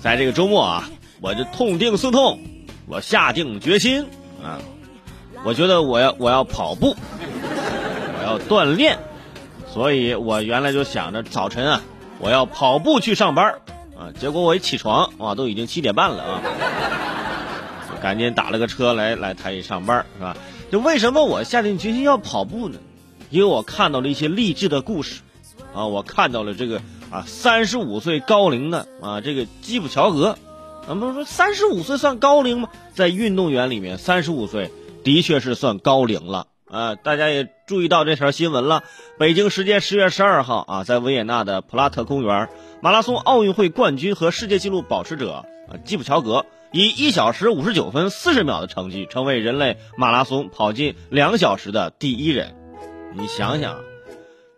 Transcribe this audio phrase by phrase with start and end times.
[0.00, 2.38] 在这个周末啊，我就痛定思痛，
[2.86, 4.06] 我下定决心
[4.42, 4.58] 啊，
[5.44, 6.96] 我觉得我要我要跑步，
[8.18, 8.98] 我要锻炼，
[9.72, 11.82] 所以我原来就想着早晨啊，
[12.20, 13.54] 我要跑步去上班
[13.98, 16.42] 啊，结果我一起床啊，都已经七点半了啊，
[18.00, 20.36] 赶紧打了个车来来台里上班是吧？
[20.70, 22.78] 就为什么我下定决心要跑步呢？
[23.30, 25.20] 因为我看到了一些励志的故事，
[25.74, 26.80] 啊，我看到了这个
[27.10, 30.38] 啊，三十五岁高龄的啊，这个基普乔格，
[30.86, 32.68] 咱们说三十五岁算高龄吗？
[32.92, 34.70] 在运动员里面，三十五岁
[35.04, 36.96] 的确是算高龄了啊！
[36.96, 38.84] 大家也注意到这条新闻了。
[39.18, 42.50] 北京时间十月十二号啊，在维也纳的普拉特公园，
[42.82, 46.44] 马拉松奥运会冠军和世界纪录保持者啊，基普乔格。
[46.70, 52.54] 以一小时五十九分四十秒的成绩，成为人类马拉松跑进两小时的第一人。
[53.14, 53.80] 你想想，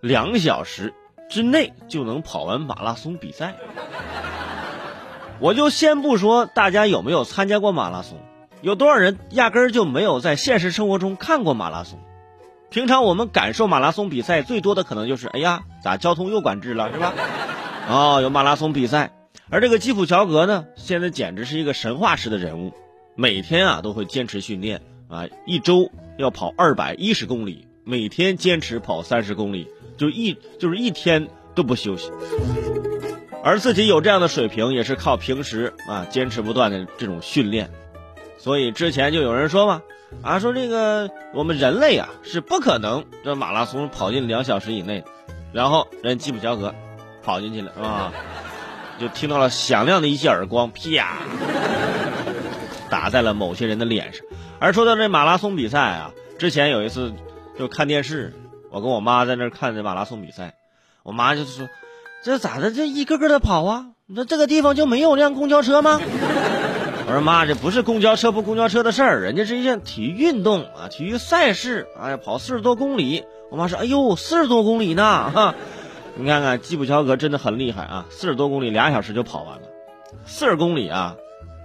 [0.00, 0.92] 两小时
[1.30, 3.54] 之内就能跑完马拉松比赛。
[5.38, 8.18] 我就先不说大家有没有参加过马拉松，
[8.60, 11.98] 有多少人压根儿就没有在现实生活中看过马拉松。
[12.68, 17.14] 平常我们感受马拉松比赛最多的可能就是，哎呀，咋交通又管制了，是吧？
[17.88, 19.12] 哦，有马拉松比赛。
[19.48, 22.72] 而这个基普乔格呢，现在简直是一个神话式的人物，
[23.14, 32.12] 每天啊都会坚持训练啊，一周要跑二百一十公里，每天坚持跑三十公里，就一就是一天都不休息。
[33.42, 37.68] 而自己有这样的水平，也是靠平时啊坚持不断的这种训练。
[38.38, 39.82] 所以之前就有人说嘛，
[40.22, 45.02] 啊说这个我们人类啊是不可能这马拉松跑进两小时以内，
[45.52, 46.72] 然后人基普乔格
[47.24, 48.12] 跑进去了，是吧？
[49.00, 51.16] 就听到了响亮的一记耳光，啪，
[52.88, 54.24] 打在了某些人的脸上。
[54.60, 57.14] 而说到这马拉松比赛啊，之前有一次
[57.60, 58.32] 就看电视，
[58.70, 60.54] 我跟我妈在那看这马拉松比赛，
[61.02, 61.68] 我妈就说
[62.24, 62.72] ：“这咋的？
[62.72, 63.88] 这一个个的跑啊？
[64.06, 66.00] 你说这个地方就没有辆公交车吗？”
[67.06, 71.86] 我说：“妈，这不是公交车不公交车的事儿，人家是一件体育运动啊，体育赛事。
[72.00, 75.54] 哎呀，跑四十多公里。”我妈说：“哎呦，四十多公里呢，哈。”
[76.16, 78.06] 你看看基普乔格真的很厉害啊！
[78.08, 79.62] 四十多公里，俩小时就跑完了。
[80.24, 81.14] 四十公里啊，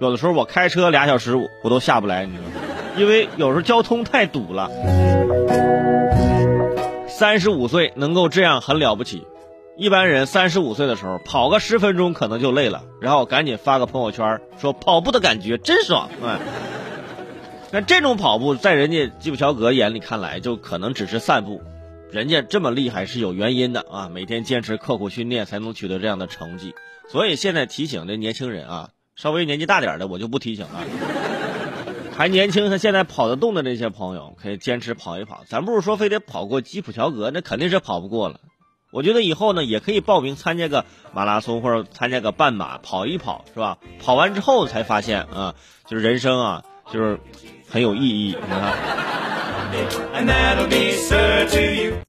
[0.00, 2.54] 有的时候我开车俩小时我都下不来，你知道吗？
[2.96, 4.68] 因为有时候交通太堵了。
[7.18, 9.26] 三十五岁能够这样很了不起，
[9.74, 16.10] 一般人三十五岁的时候跑个十分钟可能就累了，然后赶紧发个朋友圈说跑步的感觉真爽。
[16.22, 16.38] 嗯，
[17.72, 21.62] 那这种跑步在人家基普乔格眼里看来就可能只是散步。
[22.10, 26.74] 人家这么厉害是有原因的啊，每天坚持刻苦训练才能取得这样的成绩。
[27.08, 30.84] 所以现在提醒这年轻人啊，稍微年纪大点的我就不提醒了。
[32.16, 35.44] 还年轻，他现在跑得动的那些朋友可以坚持跑一跑。
[35.46, 38.40] 咱不是说非得跑过基普乔格，那肯定是跑不过了。
[38.90, 43.76] 我觉得以后呢，也可以报名参加个马拉松或者参加个半马，跑一跑是吧？
[44.02, 45.54] 跑完之后才发现啊，
[45.86, 47.20] 就是人生啊，就是
[47.68, 48.34] 很有意义。
[48.40, 48.72] 你看。